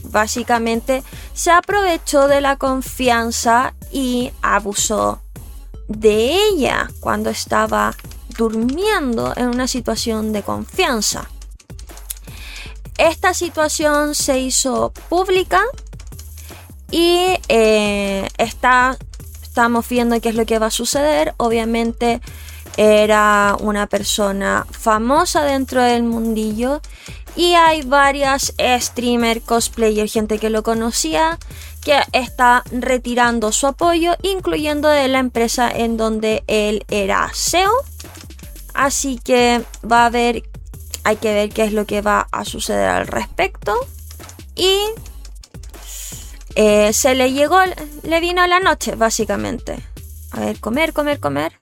Básicamente 0.05 1.03
se 1.35 1.51
aprovechó 1.51 2.29
de 2.29 2.41
la 2.41 2.57
confianza 2.57 3.75
y 3.91 4.31
abusó 4.41 5.21
de 5.89 6.37
ella 6.49 6.91
cuando 7.01 7.31
estaba 7.31 7.97
durmiendo 8.37 9.33
en 9.37 9.49
una 9.49 9.67
situación 9.67 10.33
de 10.33 10.43
confianza. 10.43 11.29
Esta 12.99 13.35
situación 13.35 14.15
se 14.15 14.39
hizo 14.39 14.93
pública 15.09 15.63
y 16.91 17.39
eh, 17.49 18.29
está, 18.39 18.97
estamos 19.43 19.89
viendo 19.89 20.21
qué 20.21 20.31
es 20.31 20.35
lo 20.35 20.47
que 20.47 20.59
va 20.59 20.67
a 20.67 20.71
suceder. 20.71 21.35
Obviamente 21.37 22.21
era 22.77 23.57
una 23.61 23.87
persona 23.87 24.67
famosa 24.71 25.45
dentro 25.45 25.83
del 25.83 26.03
mundillo 26.03 26.81
y 27.35 27.55
hay 27.55 27.83
varias 27.83 28.55
streamer, 28.81 29.43
cosplayer, 29.43 30.09
gente 30.09 30.39
que 30.39 30.51
lo 30.51 30.63
conocía 30.63 31.39
que 31.83 32.01
está 32.13 32.65
retirando 32.73 33.53
su 33.53 33.69
apoyo, 33.69 34.17
incluyendo 34.23 34.89
de 34.89 35.07
la 35.07 35.21
empresa 35.21 35.71
en 35.71 35.97
donde 35.97 36.43
él 36.49 36.85
era 36.89 37.31
CEO. 37.33 37.71
Así 38.75 39.21
que 39.23 39.63
va 39.91 40.03
a 40.03 40.07
haber 40.07 40.43
hay 41.05 41.17
que 41.19 41.33
ver 41.33 41.51
qué 41.51 41.63
es 41.63 41.73
lo 41.73 41.87
que 41.87 42.03
va 42.03 42.27
a 42.33 42.45
suceder 42.45 42.89
al 42.89 43.07
respecto. 43.07 43.77
Y 44.57 44.77
eh, 46.57 46.95
se 46.95 47.15
le 47.15 47.33
llegó, 47.33 47.59
le 48.03 48.21
vino 48.21 48.47
la 48.47 48.61
noche, 48.61 48.95
básicamente. 48.95 49.79
A 50.31 50.41
ver, 50.41 50.59
comer, 50.59 50.95
comer, 50.95 51.21
comer. 51.21 51.61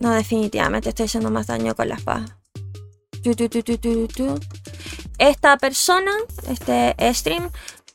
No, 0.00 0.10
definitivamente 0.10 0.88
estoy 0.88 1.06
haciendo 1.06 1.30
más 1.30 1.46
daño 1.46 1.76
con 1.76 1.88
la 1.88 1.94
espada. 1.94 2.40
Esta 5.18 5.56
persona, 5.56 6.10
este 6.48 6.96
stream, 7.14 7.48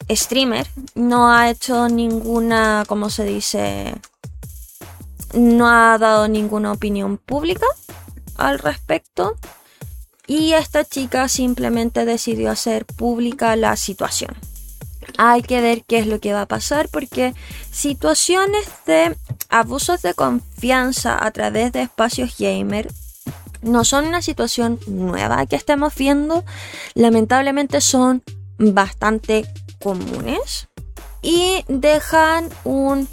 streamer, 0.09 0.65
no 0.95 1.29
ha 1.29 1.49
hecho 1.49 1.89
ninguna, 1.89 2.85
¿cómo 2.87 3.09
se 3.09 3.25
dice? 3.25 3.93
No 5.33 5.67
ha 5.67 5.97
dado 5.97 6.29
ninguna 6.29 6.71
opinión 6.71 7.17
pública 7.17 7.67
al 8.37 8.59
respecto 8.59 9.35
y 10.25 10.53
esta 10.53 10.85
chica 10.85 11.27
simplemente 11.27 12.05
decidió 12.05 12.49
hacer 12.49 12.85
pública 12.85 13.57
la 13.57 13.75
situación. 13.75 14.35
Hay 15.17 15.41
que 15.41 15.61
ver 15.61 15.83
qué 15.85 15.99
es 15.99 16.07
lo 16.07 16.19
que 16.19 16.33
va 16.33 16.41
a 16.41 16.47
pasar 16.47 16.89
porque 16.89 17.33
situaciones 17.71 18.67
de 18.85 19.15
abusos 19.49 20.01
de 20.01 20.13
confianza 20.13 21.23
a 21.23 21.31
través 21.31 21.71
de 21.71 21.83
espacios 21.83 22.35
gamer 22.37 22.91
no 23.61 23.83
son 23.83 24.07
una 24.07 24.21
situación 24.21 24.79
nueva 24.87 25.45
que 25.45 25.55
estemos 25.55 25.93
viendo, 25.95 26.45
lamentablemente 26.93 27.81
son 27.81 28.23
bastante 28.57 29.45
comunes 29.81 30.69
y 31.21 31.65
dejan 31.67 32.49
un 32.63 33.09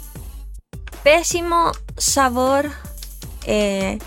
pésimo 1.03 1.71
sabor 1.97 2.71
eh, 3.45 3.99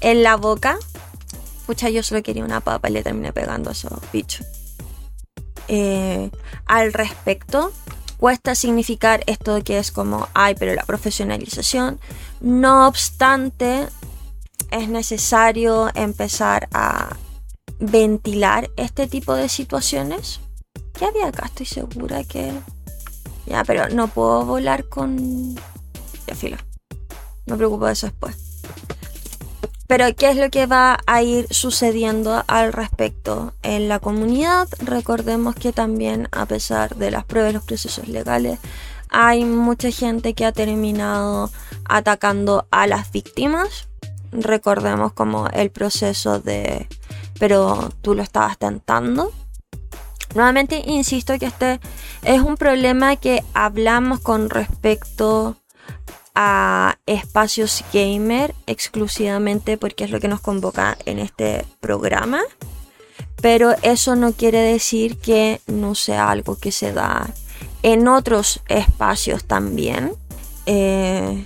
en 0.00 0.22
la 0.22 0.36
boca 0.36 0.78
Pucha, 1.68 1.90
yo 1.90 2.02
solo 2.02 2.22
quería 2.22 2.46
una 2.46 2.60
papa 2.62 2.88
y 2.88 2.92
le 2.94 3.02
terminé 3.02 3.30
pegando 3.30 3.68
a 3.68 3.74
esos 3.74 3.92
bichos. 4.10 4.46
Eh, 5.68 6.30
al 6.66 6.92
respecto, 6.92 7.72
cuesta 8.16 8.54
significar 8.54 9.22
esto 9.26 9.62
que 9.62 9.78
es 9.78 9.92
como, 9.92 10.28
ay, 10.34 10.54
pero 10.58 10.74
la 10.74 10.84
profesionalización. 10.84 12.00
No 12.40 12.88
obstante, 12.88 13.88
es 14.70 14.88
necesario 14.88 15.90
empezar 15.94 16.68
a 16.72 17.16
ventilar 17.78 18.70
este 18.76 19.06
tipo 19.06 19.34
de 19.34 19.48
situaciones. 19.48 20.40
¿Qué 20.98 21.04
había 21.04 21.28
acá? 21.28 21.46
Estoy 21.46 21.66
segura 21.66 22.24
que... 22.24 22.52
Ya, 23.46 23.64
pero 23.64 23.88
no 23.88 24.08
puedo 24.08 24.44
volar 24.44 24.88
con... 24.88 25.54
Ya, 26.26 26.34
filo. 26.34 26.56
Me 27.46 27.56
preocupo 27.56 27.86
de 27.86 27.92
eso 27.92 28.06
después. 28.06 28.36
Pero 29.88 30.14
¿qué 30.14 30.30
es 30.30 30.36
lo 30.36 30.50
que 30.50 30.66
va 30.66 30.98
a 31.06 31.22
ir 31.22 31.46
sucediendo 31.50 32.44
al 32.46 32.74
respecto 32.74 33.54
en 33.62 33.88
la 33.88 33.98
comunidad? 33.98 34.68
Recordemos 34.80 35.54
que 35.54 35.72
también 35.72 36.28
a 36.30 36.44
pesar 36.44 36.94
de 36.96 37.10
las 37.10 37.24
pruebas 37.24 37.50
y 37.50 37.54
los 37.54 37.64
procesos 37.64 38.06
legales, 38.06 38.58
hay 39.08 39.46
mucha 39.46 39.90
gente 39.90 40.34
que 40.34 40.44
ha 40.44 40.52
terminado 40.52 41.50
atacando 41.86 42.66
a 42.70 42.86
las 42.86 43.10
víctimas. 43.10 43.88
Recordemos 44.30 45.14
como 45.14 45.48
el 45.48 45.70
proceso 45.70 46.38
de, 46.38 46.86
pero 47.40 47.90
tú 48.02 48.14
lo 48.14 48.22
estabas 48.22 48.58
tentando. 48.58 49.32
Nuevamente 50.34 50.82
insisto 50.84 51.38
que 51.38 51.46
este 51.46 51.80
es 52.24 52.42
un 52.42 52.58
problema 52.58 53.16
que 53.16 53.42
hablamos 53.54 54.20
con 54.20 54.50
respecto 54.50 55.56
a 56.40 57.00
espacios 57.06 57.84
gamer 57.92 58.54
exclusivamente 58.68 59.76
porque 59.76 60.04
es 60.04 60.12
lo 60.12 60.20
que 60.20 60.28
nos 60.28 60.40
convoca 60.40 60.96
en 61.04 61.18
este 61.18 61.64
programa. 61.80 62.40
Pero 63.42 63.74
eso 63.82 64.14
no 64.14 64.32
quiere 64.32 64.60
decir 64.60 65.18
que 65.18 65.60
no 65.66 65.96
sea 65.96 66.30
algo 66.30 66.56
que 66.56 66.70
se 66.70 66.92
da 66.92 67.28
en 67.82 68.06
otros 68.06 68.60
espacios 68.68 69.46
también. 69.46 70.12
Eh, 70.66 71.44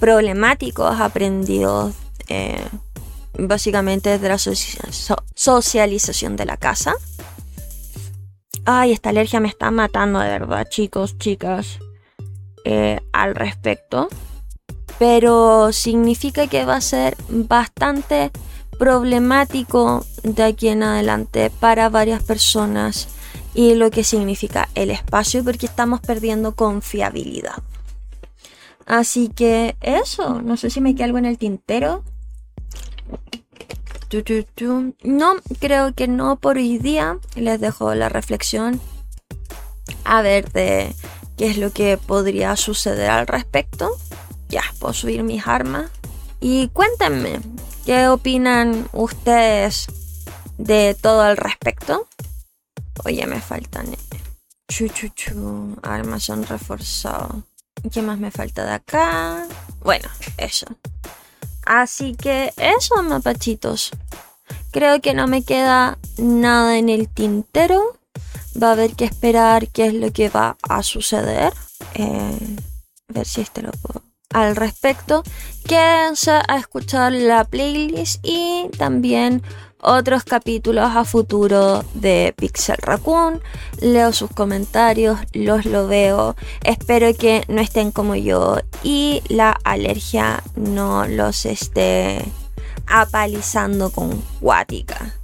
problemáticos 0.00 1.00
aprendidos 1.00 1.94
eh, 2.26 2.66
básicamente 3.34 4.10
desde 4.10 4.28
la 4.28 4.38
socialización 5.36 6.34
de 6.34 6.46
la 6.46 6.56
casa. 6.56 6.96
Ay, 8.64 8.90
esta 8.90 9.10
alergia 9.10 9.38
me 9.38 9.46
está 9.46 9.70
matando 9.70 10.18
de 10.18 10.30
verdad, 10.30 10.66
chicos, 10.68 11.16
chicas. 11.16 11.78
Eh, 12.64 13.00
al 13.12 13.36
respecto 13.36 14.08
pero 14.98 15.72
significa 15.72 16.46
que 16.46 16.64
va 16.64 16.76
a 16.76 16.80
ser 16.80 17.16
bastante 17.28 18.30
problemático 18.78 20.04
de 20.22 20.42
aquí 20.42 20.68
en 20.68 20.82
adelante 20.82 21.50
para 21.50 21.88
varias 21.88 22.22
personas 22.22 23.08
y 23.54 23.74
lo 23.74 23.90
que 23.90 24.04
significa 24.04 24.68
el 24.74 24.90
espacio 24.90 25.44
porque 25.44 25.66
estamos 25.66 26.00
perdiendo 26.00 26.54
confiabilidad. 26.54 27.62
Así 28.86 29.28
que 29.28 29.76
eso, 29.80 30.42
no 30.42 30.56
sé 30.56 30.70
si 30.70 30.80
me 30.80 30.94
queda 30.94 31.04
algo 31.04 31.18
en 31.18 31.26
el 31.26 31.38
tintero. 31.38 32.02
No, 35.02 35.36
creo 35.60 35.94
que 35.94 36.08
no 36.08 36.36
por 36.36 36.56
hoy 36.56 36.78
día. 36.78 37.18
Les 37.34 37.60
dejo 37.60 37.94
la 37.94 38.08
reflexión 38.08 38.80
a 40.04 40.22
ver 40.22 40.50
de 40.52 40.94
qué 41.36 41.46
es 41.50 41.56
lo 41.56 41.70
que 41.70 41.96
podría 41.96 42.56
suceder 42.56 43.10
al 43.10 43.26
respecto 43.26 43.90
ya, 44.52 44.62
puedo 44.78 44.92
subir 44.92 45.24
mis 45.24 45.46
armas. 45.46 45.90
Y 46.40 46.68
cuéntenme, 46.68 47.40
¿qué 47.84 48.08
opinan 48.08 48.88
ustedes 48.92 49.86
de 50.58 50.94
todo 51.00 51.22
al 51.22 51.36
respecto? 51.36 52.06
Oye, 53.04 53.26
me 53.26 53.40
faltan. 53.40 53.86
Chu, 54.68 54.88
chu, 54.88 55.08
chu. 55.08 55.76
Armazón 55.82 56.46
reforzado. 56.46 57.42
¿Qué 57.90 58.02
más 58.02 58.18
me 58.18 58.30
falta 58.30 58.64
de 58.64 58.72
acá? 58.72 59.46
Bueno, 59.80 60.08
eso. 60.36 60.66
Así 61.64 62.14
que 62.14 62.52
eso, 62.56 63.02
mapachitos. 63.02 63.90
Creo 64.70 65.00
que 65.00 65.14
no 65.14 65.26
me 65.26 65.42
queda 65.42 65.98
nada 66.18 66.76
en 66.76 66.88
el 66.90 67.08
tintero. 67.08 67.80
Va 68.60 68.68
a 68.68 68.72
haber 68.72 68.94
que 68.94 69.06
esperar 69.06 69.68
qué 69.68 69.86
es 69.86 69.94
lo 69.94 70.12
que 70.12 70.28
va 70.28 70.56
a 70.62 70.82
suceder. 70.82 71.52
Eh, 71.94 72.56
ver 73.08 73.26
si 73.26 73.40
este 73.40 73.62
lo 73.62 73.72
puedo. 73.72 74.11
Al 74.32 74.56
respecto, 74.56 75.22
quédense 75.66 76.30
a 76.30 76.56
escuchar 76.58 77.12
la 77.12 77.44
playlist 77.44 78.20
y 78.22 78.68
también 78.78 79.42
otros 79.82 80.22
capítulos 80.24 80.90
a 80.94 81.04
futuro 81.04 81.84
de 81.94 82.32
Pixel 82.36 82.76
Raccoon. 82.78 83.42
Leo 83.80 84.12
sus 84.12 84.30
comentarios, 84.30 85.18
los 85.32 85.66
lo 85.66 85.86
veo. 85.86 86.36
Espero 86.64 87.12
que 87.14 87.44
no 87.48 87.60
estén 87.60 87.90
como 87.90 88.14
yo 88.14 88.58
y 88.82 89.22
la 89.28 89.58
alergia 89.64 90.42
no 90.54 91.06
los 91.06 91.44
esté 91.44 92.24
apalizando 92.86 93.90
con 93.90 94.22
guática. 94.40 95.14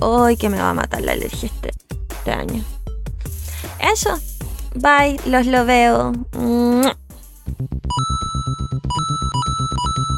Hoy 0.00 0.36
que 0.36 0.50
me 0.50 0.58
va 0.58 0.70
a 0.70 0.74
matar 0.74 1.00
la 1.02 1.12
alergia 1.12 1.48
este, 1.48 1.72
este 2.10 2.32
año. 2.32 2.62
Eso. 3.80 4.20
Bye, 4.74 5.18
los 5.24 5.46
lo 5.46 5.64
veo. 5.64 6.12